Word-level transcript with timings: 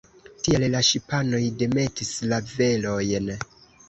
Tial 0.45 0.63
la 0.75 0.79
ŝipanoj 0.87 1.41
demetis 1.59 2.09
la 2.31 2.39
velojn. 2.53 3.29